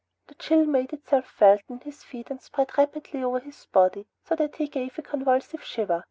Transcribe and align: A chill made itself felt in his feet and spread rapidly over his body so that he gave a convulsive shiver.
A 0.29 0.33
chill 0.33 0.65
made 0.65 0.93
itself 0.93 1.27
felt 1.27 1.61
in 1.69 1.79
his 1.81 2.03
feet 2.03 2.31
and 2.31 2.41
spread 2.41 2.75
rapidly 2.75 3.23
over 3.23 3.39
his 3.39 3.67
body 3.71 4.07
so 4.23 4.35
that 4.35 4.55
he 4.55 4.67
gave 4.67 4.97
a 4.97 5.03
convulsive 5.03 5.63
shiver. 5.63 5.99